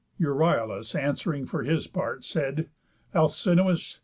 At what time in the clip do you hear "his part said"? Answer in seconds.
1.61-2.69